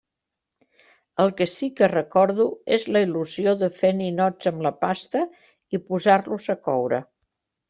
[1.23, 5.23] El que sí que recordo és la il·lusió de fer ninots amb la pasta
[5.79, 7.05] i posar-los a coure.